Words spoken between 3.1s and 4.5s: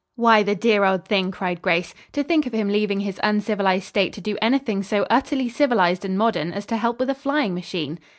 uncivilized state to do